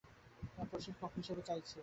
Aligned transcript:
প্রশিক্ষক 0.71 1.11
হিসাবে 1.19 1.41
চাইছি। 1.47 1.77